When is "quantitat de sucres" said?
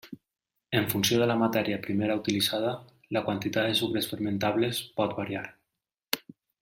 3.29-4.09